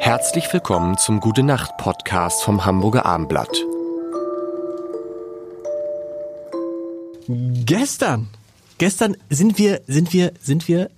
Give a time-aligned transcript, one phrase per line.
[0.00, 3.50] Herzlich willkommen zum Gute Nacht Podcast vom Hamburger Armblatt.
[7.28, 8.28] Gestern,
[8.78, 10.90] gestern sind wir, sind wir, sind wir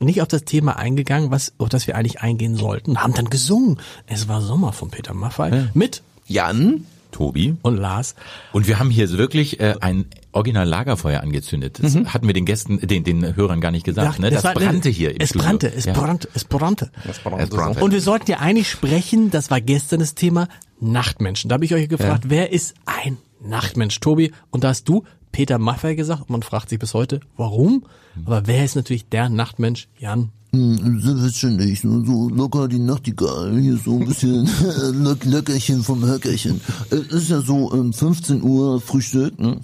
[0.00, 3.78] nicht auf das Thema eingegangen, was, auf das wir eigentlich eingehen sollten, haben dann gesungen.
[4.06, 5.68] Es war Sommer von Peter Maffay Ja.
[5.74, 7.54] mit Jan, Tobi.
[7.62, 8.14] und Lars.
[8.52, 11.78] Und wir haben hier wirklich äh, ein original Lagerfeuer angezündet.
[11.82, 14.18] Das hatten wir den Gästen, den, den Hörern gar nicht gesagt.
[14.18, 14.30] ne?
[14.30, 15.46] Das war- brannte hier im Es Studio.
[15.46, 15.92] brannte, es ja.
[15.92, 16.90] brannte, es brannte.
[17.08, 17.82] Es brannte.
[17.82, 20.48] Und wir sollten ja eigentlich sprechen, das war gestern das Thema
[20.80, 21.48] Nachtmenschen.
[21.48, 24.32] Da habe ich euch gefragt, wer ist ein Nachtmensch, Tobi?
[24.50, 27.84] Und da hast du Peter Maffay gesagt und man fragt sich bis heute, warum?
[28.24, 29.88] Aber wer ist natürlich der Nachtmensch?
[29.98, 30.30] Jan.
[30.52, 34.48] Selbstverständlich, so, so locker die Nachtigall, hier so ein bisschen
[35.04, 36.60] Lök Löckerchen vom Höckerchen.
[36.90, 39.58] Es ist ja so ähm, 15 Uhr Frühstück, ne?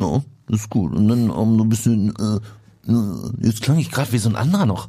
[0.00, 0.92] Ja, das ist gut.
[0.94, 4.36] Und dann ähm, so ein bisschen, äh, äh, jetzt klang ich gerade wie so ein
[4.36, 4.88] anderer noch.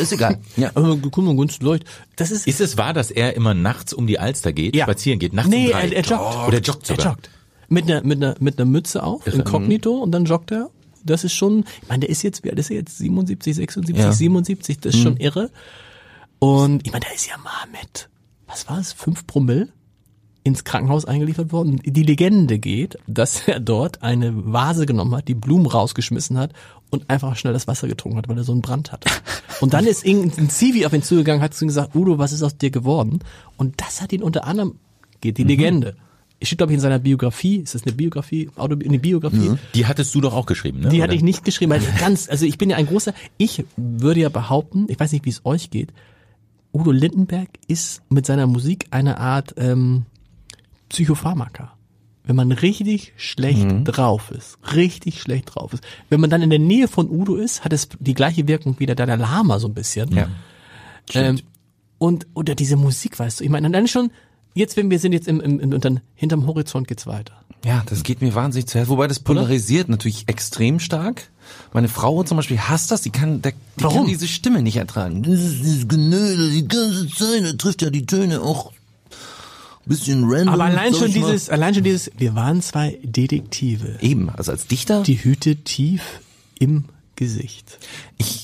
[0.00, 0.38] Ist egal.
[0.56, 0.70] Ja.
[0.74, 1.86] Aber guck mal, ganz Leute,
[2.16, 4.84] das ist, Ist es wahr, dass er immer nachts um die Alster geht, Ja.
[4.84, 5.88] spazieren geht, nachts nee, um drei?
[5.88, 6.48] er, er joggt.
[6.48, 7.06] Oder joggt sogar.
[7.06, 7.30] Er joggt.
[7.68, 10.68] Mit einer, mit einer, mit einer Mütze auf, inkognito, und dann joggt er.
[11.04, 12.98] Das ist schon, ich meine, der ist jetzt, wie alt ist er jetzt?
[12.98, 14.12] 77, 76, Ja.
[14.12, 15.50] 77, das ist schon irre.
[16.38, 18.08] Und ich meine, da ist ja mal mit,
[18.46, 19.68] was war es, fünf Promille
[20.44, 21.80] ins Krankenhaus eingeliefert worden.
[21.84, 26.52] Die Legende geht, dass er dort eine Vase genommen hat, die Blumen rausgeschmissen hat
[26.90, 29.08] und einfach schnell das Wasser getrunken hat, weil er so einen Brand hatte.
[29.60, 32.42] Und dann ist irgendein Zivi auf ihn zugegangen, hat zu ihm gesagt, Udo, was ist
[32.42, 33.20] aus dir geworden?
[33.56, 34.74] Und das hat ihn unter anderem,
[35.20, 35.96] geht die Legende.
[36.40, 39.52] Es steht, glaube ich, in seiner Biografie, ist das eine Biografie, Auto, eine Biografie?
[39.76, 40.88] Die hattest du doch auch geschrieben, ne?
[40.88, 41.04] Die Oder?
[41.04, 44.28] hatte ich nicht geschrieben, weil ganz, also ich bin ja ein großer, ich würde ja
[44.28, 45.92] behaupten, ich weiß nicht, wie es euch geht,
[46.72, 50.06] Udo Lindenberg ist mit seiner Musik eine Art ähm,
[50.92, 51.72] Psychopharmaka.
[52.24, 55.82] Wenn man richtig schlecht drauf ist, richtig schlecht drauf ist.
[56.08, 58.86] Wenn man dann in der Nähe von Udo ist, hat es die gleiche Wirkung wie
[58.86, 60.14] der Dalai Lama so ein bisschen.
[60.14, 60.28] Ja.
[61.14, 61.40] Ähm,
[61.98, 64.12] und oder diese Musik, weißt du, ich meine, dann schon,
[64.54, 67.34] jetzt, wenn wir sind jetzt im, im, im und dann hinterm Horizont geht's weiter.
[67.64, 68.90] Ja, das geht mir wahnsinnig zu Herzen.
[68.90, 71.30] Wobei das polarisiert natürlich extrem stark.
[71.72, 73.98] Meine Frau zum Beispiel hasst das, die kann, der, die Warum?
[73.98, 75.22] kann diese Stimme nicht ertragen.
[75.22, 78.72] Das ist dieses Genöle die ganze Zeit, er trifft ja die Töne auch
[79.86, 80.54] bisschen random.
[80.54, 83.98] Aber allein schon dieses, allein schon dieses, wir waren zwei Detektive.
[84.00, 85.02] Eben, also als Dichter.
[85.02, 86.02] Die Hüte tief
[86.58, 86.84] im
[87.16, 87.78] Gesicht.
[88.18, 88.41] ich,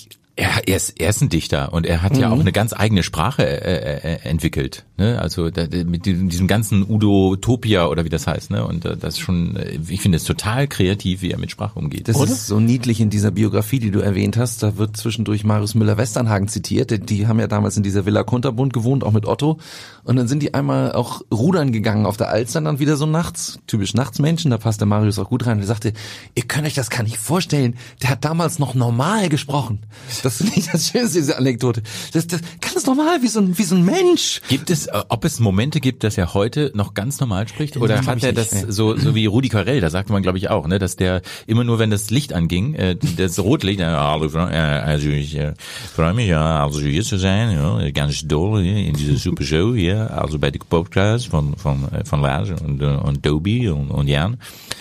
[0.68, 2.20] Er, ist, er ist ein Dichter und er hat Mhm.
[2.20, 4.84] ja auch eine ganz eigene Sprache äh, äh, entwickelt.
[4.96, 5.18] Ne?
[5.20, 8.50] Also da, mit diesem, ganzen Udotopia oder wie das heißt.
[8.50, 8.66] Ne?
[8.66, 11.78] Und äh, das ist schon, äh, ich finde es total kreativ, wie er mit Sprache
[11.78, 12.08] umgeht.
[12.08, 14.62] das ist so niedlich in dieser Biografie, die du erwähnt hast.
[14.62, 16.90] Da wird zwischendurch Marius Müller-Westernhagen zitiert.
[16.90, 19.58] Die- Die haben ja damals in dieser Villa Kunterbund gewohnt, auch mit Otto.
[20.04, 23.58] Und dann sind die einmal auch rudern gegangen auf der Alster, dann wieder so nachts.
[23.66, 25.56] Typisch Nachtsmenschen, da passt der Marius auch gut rein.
[25.58, 25.92] Und er sagte,
[26.34, 27.76] ihr könnt euch das gar nicht vorstellen.
[28.02, 29.80] Der hat damals noch normal gesprochen.
[30.22, 31.82] Das nicht das Schönste, diese Anekdote.
[32.12, 34.40] Das, das ganz normal, wie so ein, wie so ein Mensch.
[34.48, 37.76] Gibt es, äh, ob es Momente gibt, dass er heute noch ganz normal spricht?
[37.76, 38.64] Oder glaub hat er nicht, das nee.
[38.68, 41.64] so, so wie Rudi Carell, da sagte man glaube ich auch, ne, dass der immer
[41.64, 45.54] nur, wenn das Licht anging, äh, das Rotlicht, äh, äh, also ich äh,
[45.94, 49.74] freue mich ja, also hier zu sein, ja, ganz doll hier in dieser super Show
[49.74, 54.08] hier, also bei den Podcast von von äh, von Lars und und Tobi und, und
[54.08, 54.38] Jan.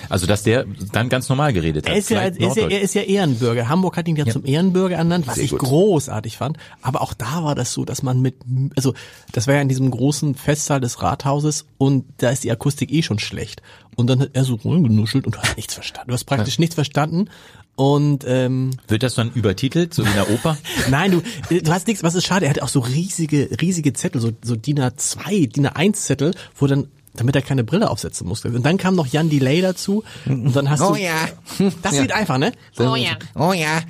[0.09, 1.94] Also dass der dann ganz normal geredet hat.
[1.94, 3.69] Er ist, ja, ist ja, er ist ja Ehrenbürger.
[3.69, 5.59] Hamburg hat ihn ja, zum Ehrenbürger ernannt, was Sehr ich gut.
[5.59, 6.57] großartig fand.
[6.81, 8.35] Aber auch da war das so, dass man mit,
[8.75, 8.94] also
[9.31, 13.01] das war ja in diesem großen Festsaal des Rathauses und da ist die Akustik eh
[13.01, 13.62] schon schlecht.
[13.95, 16.09] Und dann hat er so rumgenuschelt und du hast nichts verstanden.
[16.09, 17.29] Du hast praktisch nichts verstanden.
[17.78, 20.57] Und ähm, Wird das dann übertitelt, so wie in der Oper?
[20.89, 21.22] Nein, du,
[21.56, 24.31] äh, du hast nichts, was ist schade, er hatte auch so riesige, riesige Zettel, so,
[24.44, 26.88] so DIN A2, DIN A1 Zettel, wo dann,
[27.19, 28.47] damit er keine Brille aufsetzen musste.
[28.50, 31.13] Und dann kam noch Jan Delay dazu und dann hast Oh du, ja.
[31.81, 32.01] das Ja.
[32.01, 32.51] geht einfach, ne?
[32.79, 33.17] Oh ja.
[33.35, 33.81] Oh ja.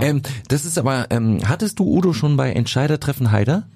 [0.00, 3.66] Ähm, das ist aber, ähm, hattest du Udo schon bei Entscheidertreffen Heider?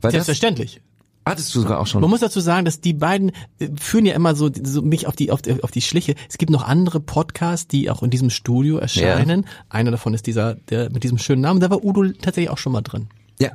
[0.00, 0.80] Weil das Selbstverständlich.
[1.24, 2.00] hattest du sogar auch schon.
[2.02, 5.16] Man muss dazu sagen, dass die beiden äh, führen ja immer so, so mich auf
[5.16, 6.14] die, auf die auf die Schliche.
[6.28, 9.46] Es gibt noch andere Podcasts, die auch in diesem Studio erscheinen.
[9.70, 11.60] Einer davon ist dieser, der mit diesem schönen Namen.
[11.60, 13.08] Da war Udo tatsächlich auch schon mal drin.
[13.38, 13.50] Ja,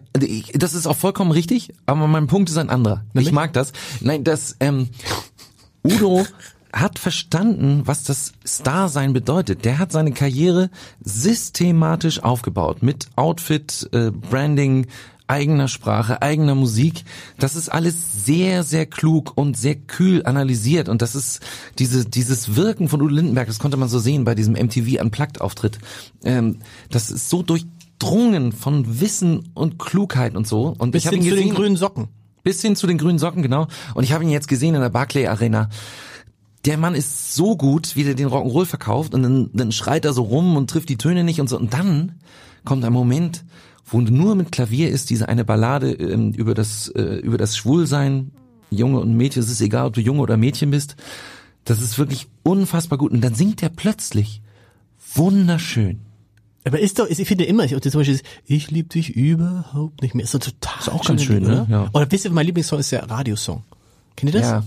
[0.54, 3.04] das ist auch vollkommen richtig, aber mein Punkt ist ein anderer.
[3.14, 3.30] Nämlich?
[3.30, 3.74] Ich mag das.
[4.00, 4.90] Nein, das ähm,
[5.84, 6.26] Udo
[6.72, 9.66] hat verstanden, was das Star-Sein bedeutet.
[9.66, 10.70] Der hat seine Karriere
[11.04, 14.88] systematisch aufgebaut mit Outfit, äh, Branding,
[15.28, 17.06] eigener Sprache, eigener Musik.
[17.40, 20.90] Das ist alles sehr, sehr klug und sehr kühl analysiert.
[20.90, 21.40] Und das ist
[21.80, 25.80] diese, dieses Wirken von Udo Lindenberg, das konnte man so sehen bei diesem MTV Unplugged-Auftritt.
[26.24, 26.58] Ähm,
[26.90, 27.44] das ist so
[28.02, 30.74] durchdrungen von Wissen und Klugheit und so.
[30.78, 32.08] Und Bis ich hin ihn zu gesehen, den grünen Socken.
[32.44, 33.68] bis hin zu den grünen Socken, genau.
[33.94, 35.70] Und ich habe ihn jetzt gesehen in der Barclay Arena.
[36.66, 40.14] Der Mann ist so gut, wie der den Rock'n'Roll verkauft und dann, dann schreit er
[40.14, 41.58] so rum und trifft die Töne nicht und so.
[41.58, 42.14] Und dann
[42.66, 43.44] kommt ein Moment,
[43.86, 48.32] wo nur mit Klavier ist, diese eine Ballade ähm, über das äh, über das Schwulsein,
[48.70, 50.96] Junge und Mädchen, es ist egal, ob du Junge oder Mädchen bist.
[51.66, 53.12] Das ist wirklich unfassbar gut.
[53.12, 54.42] Und dann singt er plötzlich
[55.14, 56.00] wunderschön.
[56.64, 60.02] Aber ist doch, ist, ich finde immer, ich, zum Beispiel, ist, ich lieb dich überhaupt
[60.02, 60.24] nicht mehr.
[60.24, 61.64] Ist doch total Ist auch ganz schön, Lied, ne?
[61.64, 61.72] oder?
[61.72, 61.90] Ja.
[61.94, 63.64] Oder wisst ihr, mein Lieblingssong ist der Radiosong.
[64.16, 64.52] Kennt ihr das?
[64.52, 64.64] Ja.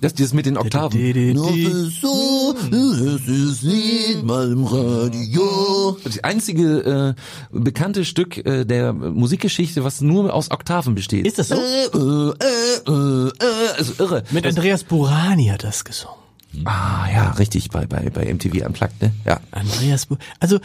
[0.00, 1.34] Das dieses mit den Oktaven.
[1.34, 5.96] Noch ist so, es ist Lied mal im Radio.
[6.02, 7.14] Das einzige
[7.52, 11.26] äh, bekannte Stück äh, der Musikgeschichte, was nur aus Oktaven besteht.
[11.26, 11.54] Ist das so?
[11.54, 14.24] Äh, äh, äh, äh, äh, also irre.
[14.30, 16.25] Mit Andreas Burani hat das gesungen.
[16.64, 19.12] Ah ja, richtig, bei, bei, bei MTV Unplugged, ne?
[19.24, 19.40] Ja.
[19.50, 20.58] Andreas Bu Also,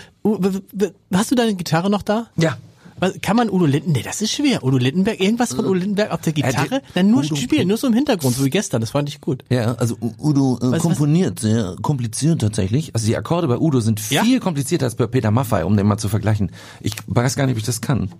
[1.13, 2.27] hast du deine Gitarre noch da?
[2.37, 2.57] Ja.
[2.99, 4.63] Was, kann man Udo Lindenberg, nee, das ist schwer.
[4.63, 6.69] Udo Lindenberg, irgendwas von Udo Lindenberg auf der Gitarre?
[6.69, 9.19] der- Dann nur Udo- spielen, nur so im Hintergrund, so wie gestern, das fand ich
[9.19, 9.43] gut.
[9.49, 12.91] Ja, Also Udo äh, was- komponiert sehr kompliziert tatsächlich.
[12.93, 14.23] also die Akkorde bei Udo sind Ja?
[14.23, 16.51] viel komplizierter als bei Peter Maffay, um den mal zu vergleichen.
[16.79, 18.11] Ich weiß gar nicht, ob ich das kann.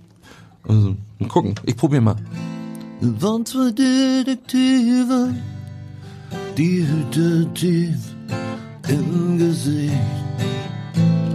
[0.68, 1.54] Also, mal gucken.
[1.66, 2.16] Ich probiere mal.
[3.02, 5.36] Waren zwei Detektive,
[6.62, 7.98] die Hütte tief
[8.88, 9.94] im Gesicht.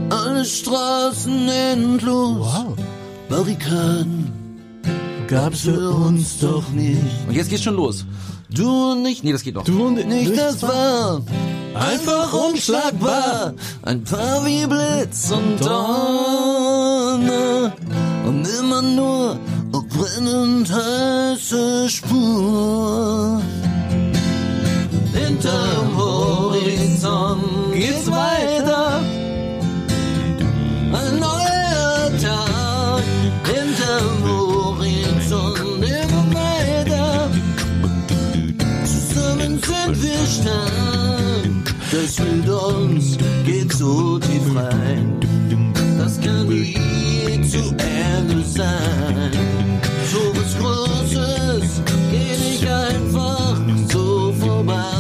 [0.09, 2.77] Alle Straßen endlos, Wow.
[3.29, 4.33] Barrikaden
[5.27, 7.01] Gab's für uns doch nicht.
[7.27, 8.07] Und jetzt geht's schon los.
[8.51, 9.65] Du und ich, Nee, das geht noch.
[9.65, 11.21] Du und nicht, das war
[11.75, 13.55] einfach unschlagbar.
[13.83, 17.73] Ein paar wie Blitz und Donner
[18.25, 19.41] und immer nur
[19.73, 23.43] brennend heiße Spur.
[40.27, 41.75] Stark.
[41.91, 45.21] Das mit uns geht so tief rein.
[45.99, 49.33] Das kann nie zu Ende sein.
[50.11, 53.57] So was Großes geht nicht einfach
[53.89, 54.97] so vorbei.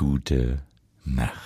[0.00, 0.62] Gute
[1.04, 1.39] Nacht.